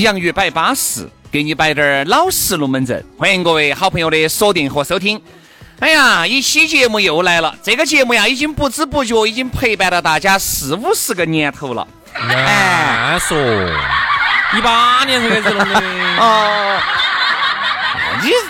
[0.00, 3.04] 洋芋摆巴适，给你摆点儿老实龙门阵。
[3.18, 5.20] 欢迎各位好朋友的锁定和收听。
[5.80, 7.54] 哎呀，一期节目又来了。
[7.62, 11.86] 这个节目呀，已经不知不觉已经陪伴了大家四五十个年头了。
[12.14, 13.36] 哎，说，
[14.56, 15.80] 一八年才开始弄的。
[16.18, 16.80] 哦，
[18.22, 18.30] 你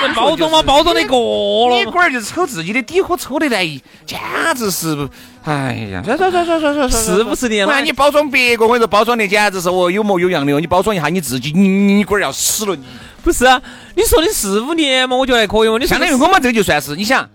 [0.14, 1.76] 包装嘛，包装的过了。
[1.76, 3.64] 你龟儿就是抽自己的底壳抽得来，
[4.06, 4.18] 简
[4.56, 5.08] 直是，
[5.44, 7.80] 哎呀，算算算算算算，四五十年了。
[7.80, 10.60] 你包装别个，我跟你说，包装的简直是哦有模有样的哦。
[10.60, 12.84] 你包装一下你自己，你你龟儿要死了你。
[13.22, 13.60] 不是啊，
[13.94, 15.78] 你说的四五年嘛，我觉得还可以嘛。
[15.78, 17.28] 你相当于我们这个就算是，你想，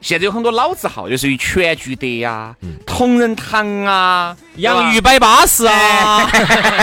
[0.00, 2.54] 现在有很多老字号，就属于全聚德呀、
[2.86, 6.26] 同仁堂啊、洋芋摆巴士啊，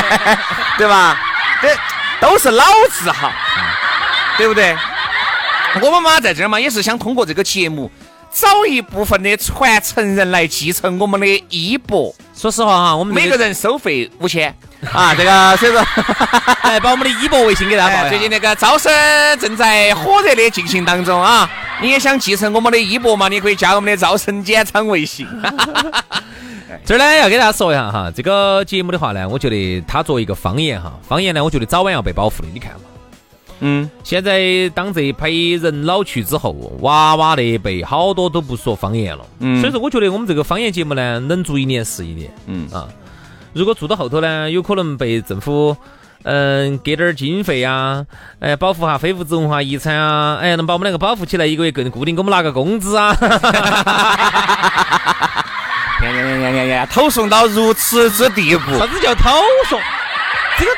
[0.78, 1.20] 对吧？
[1.62, 1.70] 这
[2.20, 3.32] 都是老字号，
[4.38, 4.76] 对不对？
[5.82, 7.90] 我们嘛在这儿嘛，也是想通过这个节目，
[8.32, 12.14] 找一部分的传承人来继承我们的衣钵。
[12.36, 14.54] 说实话哈，我们每个人收费五千
[14.92, 15.82] 啊， 这个所以说，
[16.62, 18.92] 哎把我们的衣钵微信给大家报最近那个招生
[19.40, 21.50] 正在火热的进行当中啊，
[21.82, 23.28] 你也想继承我们的衣钵嘛？
[23.28, 25.28] 你可以加我们的招生简章微信。
[26.86, 32.48] 这儿呢要给大家说一下哈，这个节目的话呢，我觉得它作为一个方言哈，方言呢，我觉得早晚要被保护的。
[32.54, 32.80] 你看嘛，
[33.60, 42.88] 嗯，现在当这一批人老去之后，娃娃那一辈好多都不说方言了，嗯，所以说我觉得我们这个方言节目呢，能做一年是一年，嗯啊，
[43.54, 45.78] 如果做到后头呢，有可能被政府
[46.24, 48.06] 嗯给点儿经费啊，
[48.40, 53.16] 哎，保护下非物质文化遗产啊，哎，能把我们两个保护起来，一个月更固定给我们拿个工资啊。
[56.04, 56.86] 呀呀呀呀呀！
[56.92, 59.30] 投送到如此之地步，啥子叫投
[59.70, 59.80] 送？
[60.58, 60.72] 这个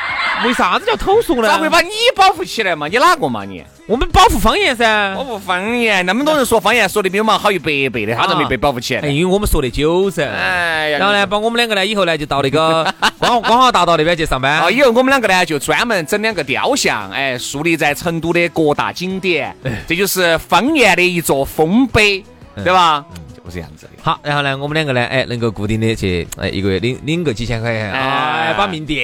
[0.44, 1.48] 为啥子叫投诉呢？
[1.48, 2.86] 咋会把你保护起来嘛？
[2.88, 3.64] 你哪个嘛你？
[3.86, 6.04] 我们保护方言噻，保护方言。
[6.04, 9.08] 那么多人说方言说的比我们好一百倍的，他都没被保护起来。
[9.08, 10.24] 因为我们说的久噻。
[10.28, 10.98] 哎呀。
[10.98, 14.52] 然后呢，把我们两个呢，以后呢就到那个光光华大道那边去上班。
[14.58, 19.56] 啊， 以后我们两个呢就专门整两个雕像，哎，树立在成都的各大景点。
[19.86, 22.24] 这就是方言的一座丰碑，
[22.64, 23.04] 对吧？
[23.46, 23.92] 就是这样子的。
[24.02, 28.96] 好，然后呢，我们两个呢，哎，能够固定的去，哎，一个月领领个几千块钱，哎，把命吊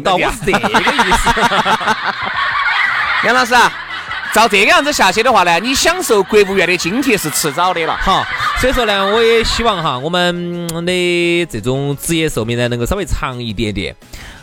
[0.00, 1.30] 到，我是这个意思。
[3.24, 3.72] 杨老师啊，
[4.34, 7.96] 照这个样子下去的话呢，你享受国务院的津贴是迟早的了。
[7.96, 8.24] 好，
[8.60, 13.96] 所以说呢，我也希望哈，我们的这种职业寿命呢，能够稍微长一点点。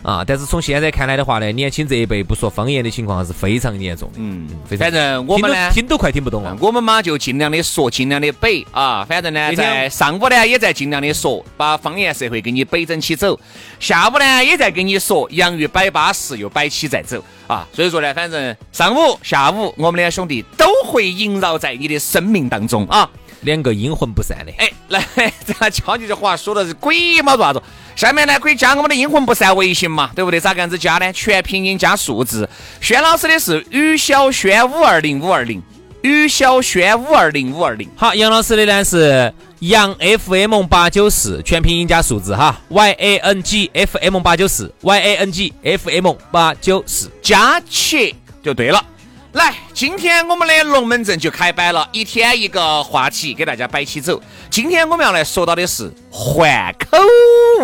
[0.04, 0.22] 啊！
[0.24, 4.18] 但是从现在看来的话呢，年轻这一辈不说方言的情况是非常严重的。
[4.18, 4.46] 嗯，
[4.78, 6.54] 反正我们呢，听都快听不懂了。
[6.60, 9.02] 我们嘛就尽量的说，尽量的背啊。
[9.08, 13.38] 反正呢，在上午呢也在尽量的说，把方言社会给你背整起走。
[13.80, 17.66] 下午呢也在跟你说，洋芋摆巴适又摆起再走啊。
[17.72, 23.08] 所以说呢，反正上午、下午，我们两兄弟都会萦绕在你的生命当中啊。
[23.40, 24.52] 两个阴魂不散的。
[24.58, 25.04] 哎，来，
[25.46, 27.62] 这样敲你这话说的是鬼毛做啥子？
[27.96, 30.40] 下面呢可以加我们的阴魂不散微信嘛，对不对？
[30.40, 31.12] 咋个样子加呢？
[31.12, 32.48] 全拼音加数字。
[32.80, 35.62] 轩老师的是于小轩五二零五二零，
[36.02, 37.88] 于小轩五二零五二零。
[37.96, 48.84] 好，杨老师的呢是杨 FM 八九四，全拼音加数字哈，Y A N G F M 八九四，Y A N G F M 八九四，加起就对了。
[49.34, 54.22] 来，今天我们的龙门阵就开摆了，一天一个话题给大家摆起走。
[54.48, 56.96] 今天我们要来说到的是换口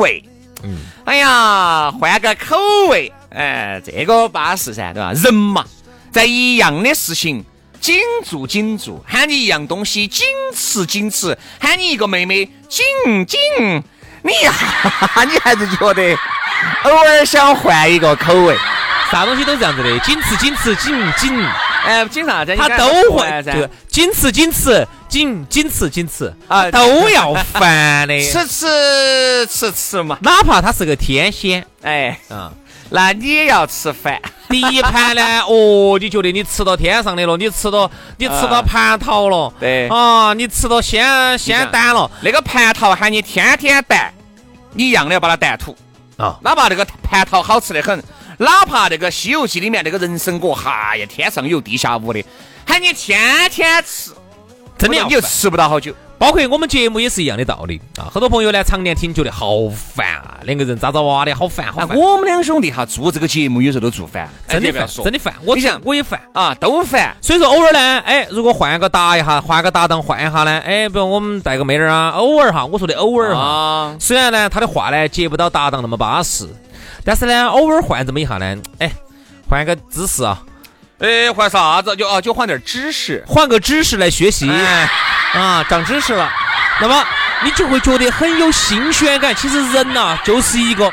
[0.00, 0.20] 味。
[0.64, 2.56] 嗯，哎呀，换个口
[2.88, 5.12] 味，哎，这个巴适噻，对吧？
[5.12, 5.64] 人嘛，
[6.10, 7.44] 在一样的事情
[7.80, 12.84] 紧做紧做，喊你一样东西紧吃紧吃，喊你一个妹妹紧
[13.24, 13.38] 紧，
[14.22, 14.52] 你呀，
[15.24, 16.18] 你还是觉得
[16.82, 18.56] 偶尔想换一个口味。
[19.10, 21.44] 啥东西都这样子的，紧吃紧吃紧紧，
[21.84, 22.54] 哎，紧啥子？
[22.56, 28.20] 他都会噻，紧吃紧吃紧紧吃紧吃啊，都要烦的。
[28.24, 32.52] 吃吃吃吃嘛，哪怕他是个天仙，哎，嗯。
[32.92, 34.20] 那你也要吃饭。
[34.50, 42.10] 第一盘呢，哦，你觉得你吃到天上的了，你吃到你吃到蟠桃了，对啊，你吃到仙仙丹了。
[42.20, 44.12] 那个蟠桃喊你天天弹，
[44.72, 45.76] 你一样的要把它弹吐
[46.16, 46.36] 啊。
[46.42, 48.02] 哪怕那个蟠桃好吃的很，
[48.40, 52.24] 哪怕那个《西游记》里面那个人参果，哈呀，天上有地下无的，
[52.66, 54.12] 喊你天天吃，
[54.78, 55.94] 真的你又吃不到好久。
[56.16, 58.08] 包括我们节目也是一样的道理啊！
[58.12, 61.96] 很多朋友呢常年听觉得好烦啊，两个人咋咋哇的好烦好烦。
[61.96, 65.34] 我们两兄弟哈做这个节目有时候都做烦，真的烦，真的烦。
[65.46, 67.16] 我想我也烦啊，都烦。
[67.22, 73.96] 所以说偶尔呢，哎，如果换个搭一下，换个搭档换一下呢，哎，比如我们带个妹儿啊，偶尔哈，我说的偶尔哈。
[73.98, 76.46] 虽然呢他的话呢接不到搭档那么巴适，
[77.04, 78.90] 但是呢偶尔换这么一下呢，哎，
[79.48, 80.42] 换个姿势啊，
[80.98, 81.94] 哎，换啥子？
[81.96, 84.50] 就啊就换点知识，换个知识来学习。
[85.32, 86.28] 啊，长知识了，
[86.80, 87.04] 那么
[87.44, 89.34] 你就会觉得很有新鲜感。
[89.34, 90.92] 其实人呐，就是一个，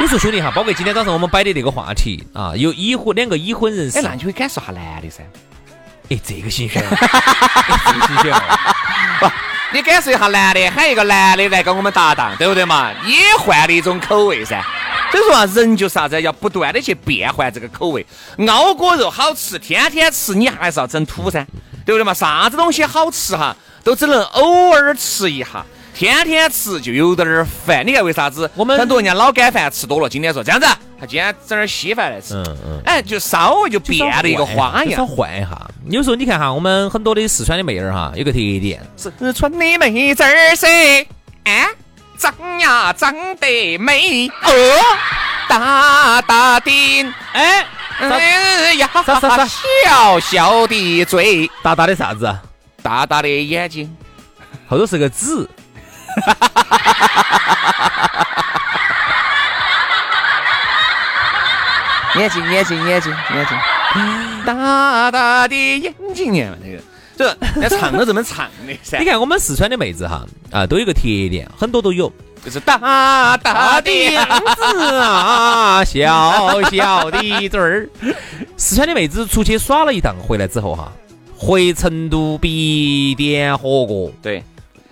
[0.00, 5.22] 你说兄弟哈，包括今天早上我们摆的那个话题啊，有已婚两个已婚人士，哎，那你会感受下男的噻。
[6.08, 8.34] 哎，这个新鲜， 这个新鲜。
[9.20, 9.30] 不，
[9.72, 12.90] 你感受一下男的，喊一个男的来跟我们搭档，对不对嘛？
[13.04, 14.64] 也换了一种口味噻。
[15.12, 18.06] 所以说啊，人就是啥子，要不断的去变换这个口味。
[18.48, 21.46] 熬锅肉好吃，天天吃，你还是要整土噻。
[21.82, 22.12] 对不对嘛？
[22.14, 25.64] 啥子东西好吃哈，都只能偶尔吃一下，
[25.94, 27.84] 天天吃就有点儿烦。
[27.84, 28.48] 你看为啥子？
[28.54, 30.66] 我们很多人家老干饭吃多了，今天说这样子，
[31.00, 32.34] 他今天整点稀饭来吃。
[32.34, 32.82] 嗯嗯。
[32.84, 35.70] 哎，就稍微就变了一个花样，换一下。
[35.88, 40.68] 有时候你看哈，我们很多的四川的妹儿哈，有个特点，四川的妹子儿噻，
[41.44, 41.66] 哎，
[42.20, 44.52] 长呀长得美哦，
[45.48, 47.66] 大大的哎。
[47.98, 48.88] 哎呀，
[49.84, 52.38] 小小的嘴，大大的啥子？
[52.82, 53.94] 大大的眼睛，
[54.68, 55.48] 后头是个字。
[62.16, 63.56] 眼睛，眼睛，眼睛，眼睛，
[64.44, 66.82] 大大的眼睛，你看那个，
[67.20, 68.98] 这那唱都这么唱的噻。
[68.98, 72.10] 你看我们四川的妹子哈，啊，都有个特点，很多都有。
[72.42, 74.26] 就是大大的样
[74.56, 74.62] 子
[74.96, 77.86] 啊，小小的嘴儿。
[78.56, 80.90] 四川的妹子出去耍了一趟，回来之后哈，
[81.36, 84.10] 回成都必点火锅。
[84.22, 84.42] 对，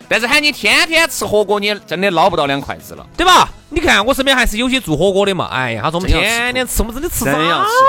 [0.08, 3.48] 但是喊你天天吃火锅，你真的捞不到两筷子了，对吧？
[3.70, 5.46] 你看我身边还是有些做火锅的嘛。
[5.52, 7.32] 哎呀，他说我们天天吃，我们真的吃早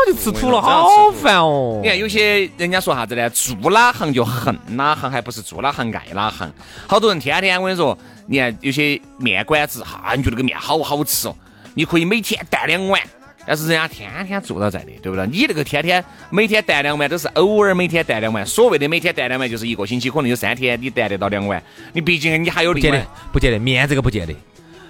[0.06, 1.80] 就吃吐了，好烦哦。
[1.82, 3.30] 你看有些人家说啥子呢？
[3.30, 6.52] 做哪行就恨哪行，还不是做哪行爱哪行。
[6.86, 7.98] 好多人天天我跟你说。
[8.32, 11.36] 你看有些面馆子哈，你觉得个面好好吃哦，
[11.74, 13.02] 你可以每天带两碗，
[13.50, 15.26] 但是人家天天做到在的，对不对？
[15.26, 21.60] 你那个天天每天带两碗都是偶尔每天带两碗，所谓的每天带两碗就是一个星期可能有三天你带得到两碗，
[21.92, 24.36] 你毕竟你还有另外不见得面这个不见得。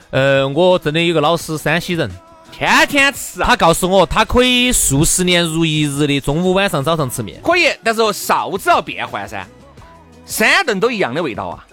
[0.10, 2.12] 呃，我真的有个老师，山西人，
[2.52, 9.48] 天天吃，他告诉我他可以数十年如一日的中午、晚上、早上吃面，可以，但是臊子要变换噻，
[10.26, 11.66] 三顿都一样的味道啊，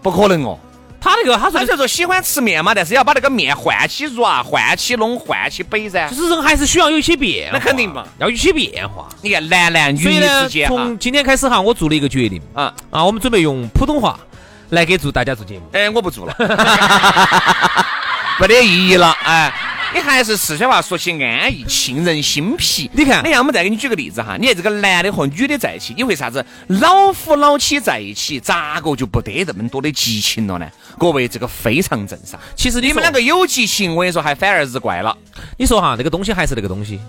[0.00, 0.58] 不可能哦。
[1.00, 6.08] 他那个，他说，他说喜欢吃面嘛，但是要把那个面换起软，换起弄，换起摆噻。
[6.08, 9.08] 就是人还是需要有一些变，那肯定嘛，要有一些变化。
[9.22, 14.20] 你看男男女女之间从今天开始哈，我做了一个决定啊啊，我们准备用普通话
[14.68, 15.62] 来给做大家做节目。
[15.72, 16.34] 哎，我不做了，
[18.38, 19.52] 没得意义了，哎。
[19.92, 22.88] 你还是四川话说起安逸，沁人心脾。
[22.92, 24.36] 你看，你看，我们再给你举个例子哈。
[24.38, 30.68] 你看这个男的和女的在一起，你为啥子老夫老妻在一起，咋个就不得这么多的激情了呢？
[30.98, 32.38] 各位，这个非常正常。
[32.54, 35.16] 其实你们两个有激情，我跟你说，还反而日怪了。
[35.56, 37.00] 你说哈，这个东西还是那个东西。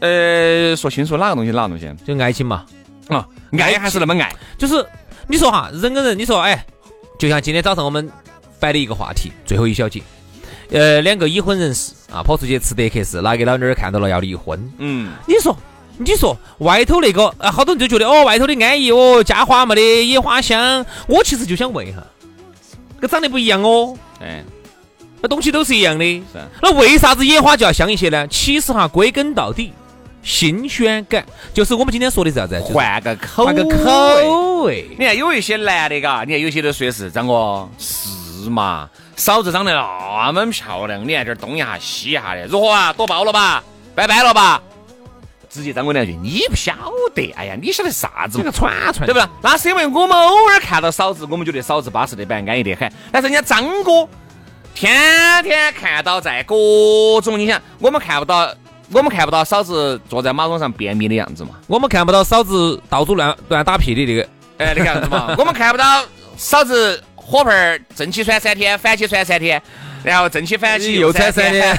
[0.00, 1.92] 呃，说清楚哪个东西，哪个东西？
[2.06, 2.64] 就爱情嘛。
[3.08, 3.26] 啊，
[3.58, 4.34] 爱还是那么爱。
[4.56, 4.84] 就是
[5.26, 6.64] 你说哈，人跟人，你说哎，
[7.18, 8.10] 就像今天早上我们
[8.58, 10.02] 摆的一个话题，最后一小节。
[10.70, 14.72] 呃，两个已婚人士啊，跑出去吃德克士，拿给老妞儿看到了要离婚？
[14.78, 15.56] 嗯，你说，
[15.96, 20.84] 你说外头那个啊，好多人就觉得哦，外头的安逸哦，家花没得野花香。
[21.06, 21.98] 我其实就想问一下，
[23.00, 24.44] 跟长得不一样哦，哎，
[25.22, 26.38] 那东西都是一样的，是。
[26.62, 28.26] 那为啥子野花就要香一些呢？
[28.28, 29.72] 其实哈，归根到底，
[30.22, 32.60] 新鲜感就是我们今天说的啥子？
[32.60, 34.86] 换个口，换个口味。
[34.98, 38.08] 你看有一些男的嘎，你看有些都说是张哥是
[38.50, 38.88] 嘛。
[39.16, 42.92] 嫂子长得那么漂亮，你看这儿东一下西一下的，如何啊？
[42.92, 43.62] 多包了吧？
[43.94, 44.62] 拜拜了吧？
[45.50, 46.74] 直接张哥两句，你不晓
[47.14, 48.36] 得，哎呀，你晓得啥子？
[48.38, 49.26] 这个传传，对不对？
[49.42, 52.92] 那是因为我们偶尔看到嫂子，我们觉得嫂子巴适的板，安逸得很。
[53.10, 54.06] 但是人家张哥
[54.74, 56.54] 天天看到在各
[57.22, 58.54] 种，你想，我们看不到
[58.92, 61.50] 我们看不到嫂子坐在马桶上便秘的样子嘛？
[61.66, 64.28] 我们看不到嫂子到处乱乱打屁的那个，
[64.58, 65.34] 哎，那个样子嘛？
[65.38, 66.04] 我们看不到
[66.36, 69.60] 嫂子火盆儿正气穿三天，反起穿三天，
[70.02, 71.78] 然后正气反起又穿三天，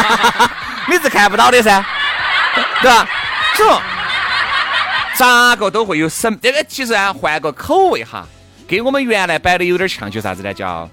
[0.86, 1.82] 你是看不到的噻，
[2.82, 3.08] 对吧？
[3.54, 3.80] 说
[5.16, 8.26] 咋个都会有审，这个其实啊，换个口味哈，
[8.68, 10.52] 跟我们原来摆的有点像，就啥子呢？
[10.52, 10.86] 叫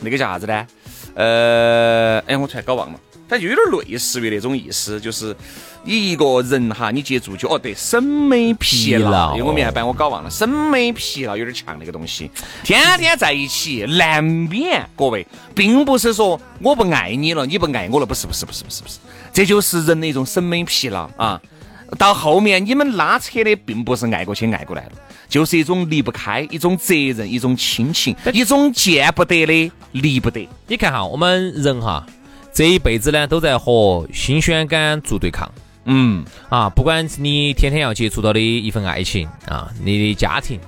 [0.00, 0.64] 那个叫啥子呢？
[1.14, 2.98] 呃，哎，我突然搞忘了。
[3.28, 5.34] 它就有点类似于那种意思，就是
[5.84, 12.30] 你一个人哈，你接触就哦，对，审美疲劳，因为我们还把我搞忘了，审美疲劳有点强那个东西，
[12.62, 18.98] 天天在一起难免，各位，并不是说我不爱你了，你不爱我了，不是，不是，不是，不是，不是，
[19.32, 21.40] 这就是人的一种审美疲劳啊。
[21.98, 24.92] 到后面你们拉扯的并不是爱过去爱过来了，
[25.28, 30.48] 就是一种离不开，一种责任，一种亲情，一种见不得的离不得。
[30.66, 32.06] 你看哈，我们人哈。
[32.54, 35.50] 这一辈子呢，都在和新鲜感做对抗。
[35.86, 40.60] 嗯啊，不管你天天要接触到的一份爱情啊，你的家庭，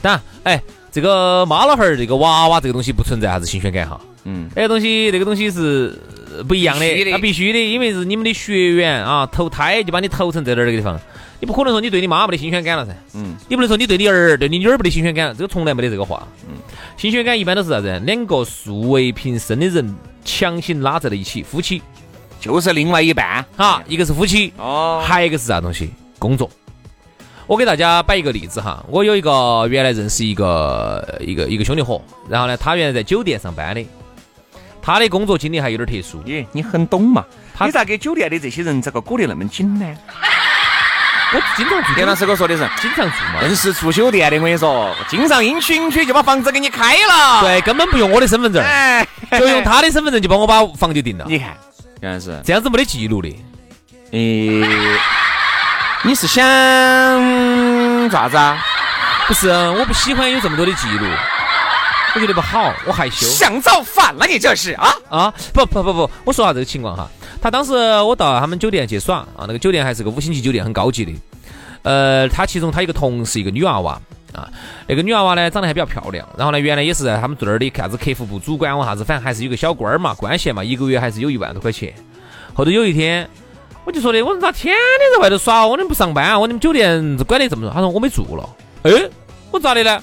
[0.00, 4.00] 当然，哎，这个妈老汉儿，这个娃娃这个东西不存在啥子新鲜感哈。
[4.24, 6.00] 嗯，那个东西，那个东西是
[6.44, 10.98] 不一样的，那必须的，因为是你们的血缘啊，投胎就把你投成在那儿这个地方，
[11.40, 12.92] 你不可能说你对你妈没得新鲜感了噻。
[13.14, 16.26] 嗯，你不能说你对你儿、对你女儿没得新鲜感，这个从来没得这个话。
[16.48, 16.56] 嗯，
[16.96, 18.00] 新鲜感一般都是啥子？
[18.04, 19.94] 两个素未平生的人。
[20.28, 21.80] 强行拉在了一起，夫妻
[22.40, 25.88] 就是另外一半哈，一个是夫妻哦，还有一个是啥东西？
[26.18, 26.50] 工作。
[27.46, 33.80] 我给大家摆一个例子哈，我有一个原来认识一个一个一个兄弟伙，然后呢，他原来在酒店上班的，
[34.86, 36.22] 他的工作经历还有点特殊。
[36.24, 37.24] 你，你很懂嘛？
[37.60, 39.84] 你咋给酒店的这些人这个裹得那么紧呢？
[41.34, 43.42] 我经常住，田老师给我说的是，经常住嘛。
[43.42, 47.40] 硬是住酒店的，我跟你说，经常应许应许就把房子给你开了。
[47.42, 48.64] 对，根本不用我的身份证，
[49.36, 51.24] 就用他的身份证就帮我把房就定了。
[51.28, 51.48] 你看，
[52.00, 53.28] 原来是这样子没得记录的。
[54.12, 54.62] 诶，
[56.04, 56.44] 你是想
[58.08, 58.64] 咋子啊？
[59.26, 61.06] 不是，我不喜欢有这么多的记录，
[62.16, 63.26] 我觉得不好，我害羞。
[63.26, 65.34] 想造反了，你这是啊啊？
[65.52, 67.06] 不不不不，我说下这个情况哈。
[67.42, 71.12] 他当时我到他们酒店去耍啊，那个酒店还是个五星级酒店，很高级的。
[71.82, 74.00] 呃，他其中他一个同事一个女娃娃
[74.32, 74.48] 啊，
[74.86, 76.26] 那个女娃娃呢长得还比较漂亮。
[76.38, 81.92] 然后呢，原来也是在他们这儿的啥子客服部主管，我啥子，反正还是有个小官儿嘛，官衔嘛，一个月还是有一万多块钱。
[82.54, 83.28] 后头有一天，
[83.84, 85.66] 我就说的，我说咋天天在外头耍？
[85.66, 86.38] 我怎么不上班啊？
[86.38, 87.70] 我你们酒店管得这么多？
[87.70, 88.48] 他说我没住了。
[88.84, 88.90] 哎，
[89.50, 90.02] 我咋的呢？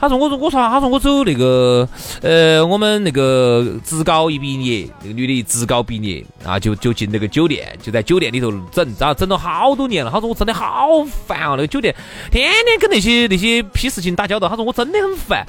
[0.00, 1.86] 他说：“我说我说他说我走那个
[2.22, 10.10] 呃，我们那个职高一毕业，那个女的职高毕业啊，就就进那个酒店，就在酒店里头整，然后整了好多年了。
[10.10, 11.94] 他说我真的好烦啊，那个酒店
[12.30, 14.48] 天天跟那些那些批事情打交道。
[14.48, 15.46] 他说我真的很烦。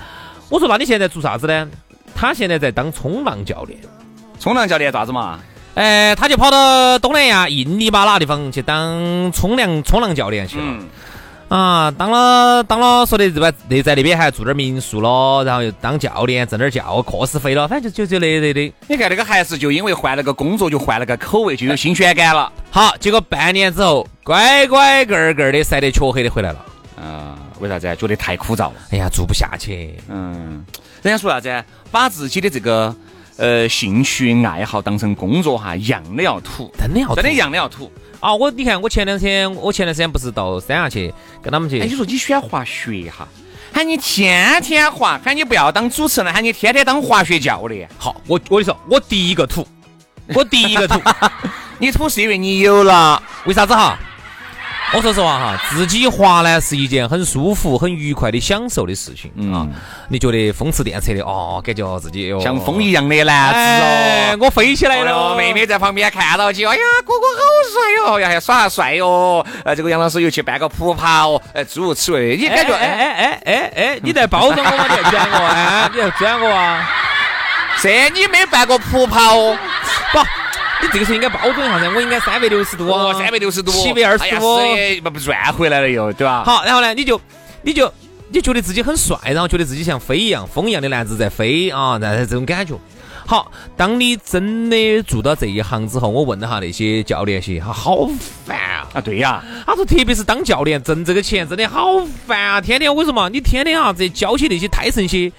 [0.50, 1.70] 我说那你现在做啥子呢？
[2.13, 3.79] 他现在在当冲浪教练。
[4.38, 5.39] 冲浪教练咋子嘛？
[5.75, 10.65] 哎，他就跑到东南亚印尼巴拉地方去当冲浪冲浪教练去了。”
[11.51, 18.74] 啊，当了当了，说的这吧，那在那边还住点民宿了，然后又当教练挣点教课时费了，反正就就就那那的。
[18.88, 22.50] 你看那个还是就因为换了个工作，就换了个口味，就有新鲜感了。
[22.70, 26.65] 好，结果半年之后，乖乖个个的晒得黢黑的回来了。
[26.96, 27.93] 啊，为啥子？
[27.98, 28.75] 觉得太枯燥了。
[28.91, 29.93] 哎呀，做不下去。
[30.08, 30.63] 嗯，
[31.01, 31.63] 人家说啥子？
[31.91, 32.96] 把自己的这个
[33.38, 37.92] 呃兴趣爱好当成工作哈，样的要土，真的要真的样的要土。
[38.20, 41.12] 啊，我你看，我前两天，我前段时间不是到三亚去
[41.42, 41.82] 跟他们去。
[41.82, 43.28] 哎，你说你喜欢滑雪哈？
[43.74, 47.90] 喊你天天滑，喊你不要当主持人，喊你天天当滑雪教练。
[47.98, 49.66] 好，我我跟你说，我第一个土，
[50.36, 51.02] 我第一个土，
[51.80, 53.98] 你土是因为你有了，为啥子哈？
[54.93, 59.65] 我说实话哈，自己滑呢是一件很舒服、很愉快的享受的事情啊。
[60.10, 65.33] 你觉得风驰电掣的哦，感觉自己像风一样的男子哦，我飞起来了。
[65.38, 69.45] 妹妹在旁边看到起，哎呀，哥哥好帅哟，呀，还耍帅哟。
[69.63, 72.36] 呃，这个杨老师又去办个普跑，呃，诸如此类。
[72.36, 72.74] 你感觉？
[72.75, 74.86] 哎哎哎哎哎，你在包装我吗？
[74.89, 75.89] 你在转我啊？
[75.93, 76.89] 你在转我啊？
[77.81, 79.38] 这你没办过普跑？
[79.38, 79.57] 不。
[80.84, 84.60] 你这个时候应该包装一下噻，我应该三百六十度哦，三百六十度，七百二十度，
[85.04, 86.44] 不不转回来了又，对吧？
[86.44, 87.20] 好，然后呢，你就
[87.62, 87.92] 你就
[88.30, 92.76] 你觉得自己很帅，然后觉得自己像飞一样，风一样的男子在飞啊，然后这种感觉。
[93.24, 98.10] 好，当你真的做到这一行之后，我问了哈那些教练些，他好
[98.46, 98.88] 烦啊！
[98.94, 102.60] 啊，对呀，他说特别是当教练挣这个钱真的好烦啊！
[102.60, 103.30] 天天为什么？
[103.30, 105.32] 你天天啊这教起那些胎神些，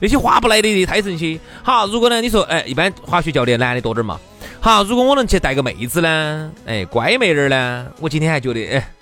[0.00, 1.38] 那些划不来的胎神些。
[1.62, 4.18] 好，如果呢你说，哎，一般滑雪教练男的多点嘛？
[4.64, 8.93] 好，如果我能去带个妹子呢，哎，乖妹儿呢，我今天还觉得，哎，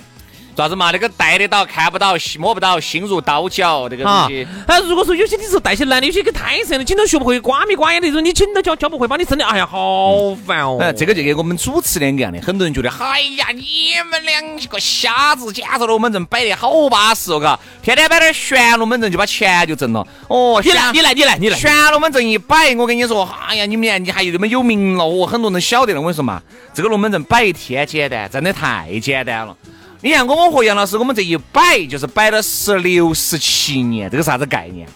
[0.57, 0.91] 啥子嘛？
[0.91, 4.47] 那个戴得到、看不到、摸不到、心如刀绞那个东西。
[4.67, 10.79] 啊，如果说有些你是带些男的，有些个太深的，紧都学不会，瓜米瓜眼那种，你紧都教教不会，把你真的，哎呀，好烦哦。
[10.81, 20.07] 哎，这个就跟我们主持两个样的，很多人觉得，哎呀，你们两个瞎子，简直龙门阵摆得好巴适哦，嘎，天天摆点玄龙门阵就把钱就挣了。
[20.29, 26.01] 哦，你来，你来，你来，你来，玄龙门阵一摆，我跟你说，哎呀，你们俩你还有那么有名了哦，很多人晓得了。
[26.01, 26.43] 我跟你说嘛，
[26.75, 29.57] 这个龙门阵摆一天简单，真的太简单了。
[30.05, 34.87] 你看我和杨老师，我们这一摆就是摆了十六十七年，这个啥子概念？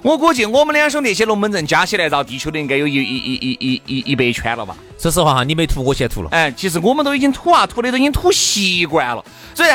[0.00, 4.74] 我估计我们两兄弟些龙门阵加起来绕地球的应该有一一一一一一一百圈了吧？
[4.98, 6.30] 说实话哈，你没吐，我先吐了。
[6.30, 9.70] 哎，其实我们都已经吐啊，吐的都已经吐习惯了，所以。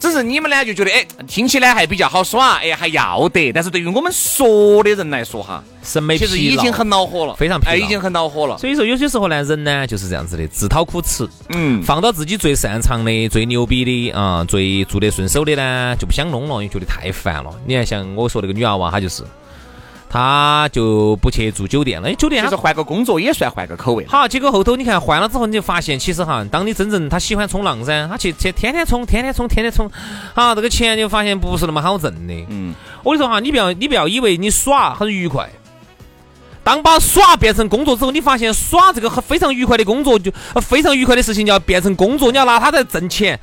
[0.00, 3.52] 只是你们呢就觉得哎，听起来还比较好耍，哎还要得。
[3.52, 8.56] 但是对于我们说的人来说哈，审美其实已经很恼火了，非常疲劳，已经很恼火了。
[8.56, 11.28] 所以说有些时候呢，人呢就是这样子的，自讨苦吃。
[11.50, 17.50] 嗯，放到自己最擅长的、最牛逼的啊，最做得顺手的呢，就不想弄了，因为觉得太烦了。
[17.66, 19.22] 你看，像我说那个女娃娃，她就是。
[20.12, 24.04] 他就不去住酒店了，酒店其实换个工作也算换个口味。
[24.08, 29.88] 好，结果后头你看换了之后，你就发现其实哈，当你真正他喜欢冲浪噻，他去去天天冲，天天冲，天天冲，
[30.34, 32.34] 好，这个钱就发现不是那么好挣的。
[32.48, 32.74] 嗯，
[33.04, 35.48] 我跟你说哈，你不要你不要以为你耍很愉快，
[36.64, 43.38] 当把耍变成工作之后，你发现耍这个非常愉快的工作就非常愉快的事情就要变成工作，你要拿它在挣钱。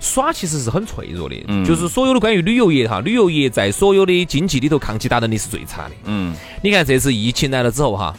[0.00, 5.94] 耍其实是很脆弱的，就是所有的关于旅游业哈，旅游业在所有的经济里头抗击打能力是最差的。
[6.06, 8.12] 嗯，你看这次疫情来了之后哈。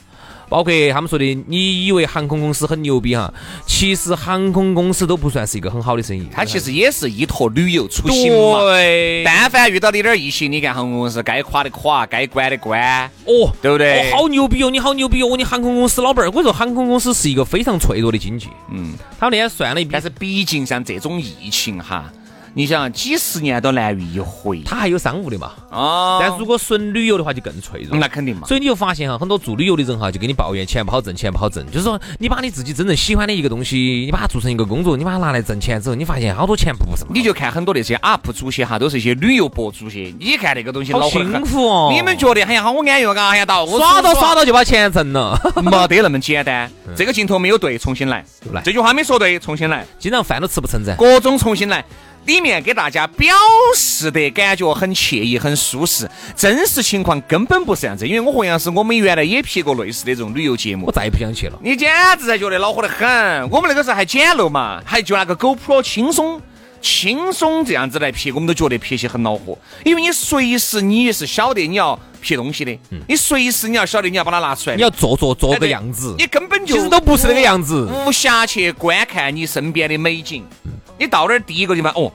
[0.52, 3.34] 包括他们说的，你以为航空公司很牛逼哈？
[3.66, 6.28] 其实航空公司都不算是一个很好的生意。
[6.30, 8.60] 它其实也是依托旅游出行嘛。
[8.60, 9.24] 对。
[9.24, 13.10] 但凡遇到的点疫情，你看航空公司该垮的垮，该关的关。
[13.24, 14.12] 哦，对不对？
[14.12, 14.70] 好牛逼哦！
[14.70, 15.38] 你好牛逼哦！
[15.38, 18.50] 你航空公司老板儿，我说航空公司是一个非常脆弱的经济。
[18.72, 18.92] 嗯。
[19.18, 22.12] 他们那天算了一笔，但是毕竟像这种疫情哈。
[22.54, 25.52] 你想几十年都难遇一回，它还有商务的嘛？
[25.70, 26.20] 哦。
[26.22, 27.98] 但如果纯旅游的话，就更脆弱。
[27.98, 28.46] 那肯定嘛。
[28.48, 31.66] 所以你就发现哈，很多做旅游的人哈，就跟你抱怨钱不好挣，钱不好挣。
[31.72, 40.14] 就是说，你把你自己真正喜欢的一个东西，你把它做成一个工作，你把它拿来挣钱之后，你发现好多钱不是你就看很多那些 UP 主些哈，都是一些旅游博主些。
[40.20, 41.90] 你看那个东西，好辛苦哦。
[41.94, 46.70] 你们觉得哎呀好安逸嘎，哎呀到耍到耍到就把钱挣了，没得那么简单。
[46.98, 48.26] 这个镜头没有对，重新来。
[48.52, 49.86] 来，这句话没说对，重新来。
[49.98, 50.94] 经常饭都吃不成噻。
[50.98, 51.86] 各种重新来。
[52.26, 53.36] 里面给大家表
[53.76, 58.08] 示的感觉很惬意、很舒适，真实情况根本不是这样子。
[58.08, 61.58] 因为我和杨师，我们原来也拍过类似的这种旅游节目，我再也不想去了。
[61.62, 63.50] 你简直才觉得恼火得很。
[63.50, 66.42] 我们那个时候还简陋嘛，还就那个 GoPro 轻松、
[66.82, 69.58] 轻松这样子来拍，我们都觉得拍起很恼火。
[69.86, 80.44] 因为你随时你也是晓得你要拍东西的，你随时你要晓得你要把它拿出来，你要做做做个样子，你根本就其实都不是那个样子，无暇去观看你身边的美景。
[80.98, 82.12] 你到那儿第一个地方，哦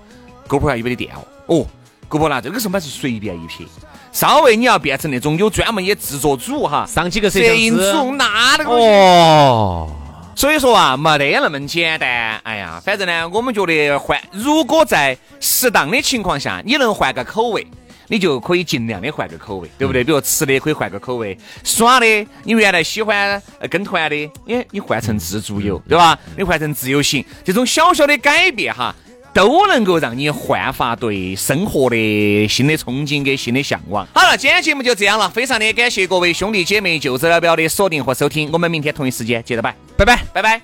[0.49, 1.67] ，GoPro 要有没得电哦，哦
[2.09, 3.65] ，GoPro 拿这个时候嘛是随便一拍，
[4.13, 9.91] 稍微你要变成那种有专门的制作组哈，上几个摄影组，那那个哦，
[10.37, 12.39] 所以说啊，没得那么简单。
[12.45, 17.67] 哎呀，反正呢，我们觉得换，如果在适当的情况下，你能换个口味。
[18.09, 20.05] 你就可以尽量的换个口味，对不对？
[20.05, 22.07] 比如吃的可以换个口味，耍的
[22.45, 26.17] 你原来喜欢跟团的，你，你换成自助游，对吧？
[26.37, 28.95] 你换成自由行，这种小小的改变哈，
[29.35, 34.07] 都能够让你焕发对生活的新的憧憬跟新的向往。
[34.15, 40.61] 好了，今天节目就这样了，非常的感谢各位兄弟姐妹、舅子老表的锁定和收听，我们明天同一时间接着拜，拜拜，拜拜。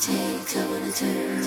[0.00, 1.39] take, I wanna turn